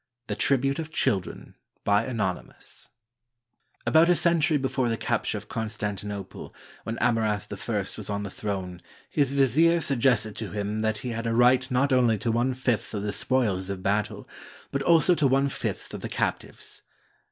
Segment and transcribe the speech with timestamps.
[0.25, 1.53] THE TRIBUTE OF CHILDREN
[1.85, 2.89] ANONYMOUS
[3.85, 8.79] [About a century before the capture of Constantinople, when Amurath I was on the throne,
[9.11, 12.95] his vizier suggested to him that he had a right not only to one fifth
[12.95, 14.27] of the spoils of battle,
[14.71, 16.81] but also to one fifth of the captives.